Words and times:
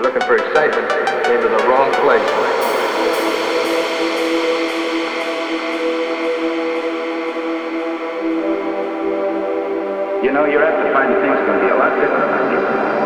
You're 0.00 0.14
looking 0.14 0.26
for 0.26 0.36
excitement, 0.36 0.90
you 0.90 1.22
came 1.24 1.42
to 1.42 1.48
the 1.50 1.68
wrong 1.68 1.92
place. 2.00 2.24
You 10.24 10.32
know, 10.32 10.46
you're 10.46 10.64
apt 10.64 10.86
to 10.86 10.92
find 10.94 11.12
things 11.20 11.36
to 11.36 11.60
be 11.60 11.68
a 11.68 11.76
lot 11.76 11.94
different 12.00 12.99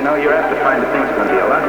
You 0.00 0.06
know, 0.06 0.16
to 0.16 0.56
find 0.64 0.82
that 0.82 0.90
things 0.96 1.12
going 1.12 1.28
to 1.28 1.34
be 1.34 1.40
a 1.40 1.46
lot 1.46 1.59